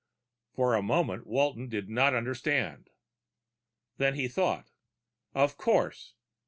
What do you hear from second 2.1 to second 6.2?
understand. Then he thought, _Of course.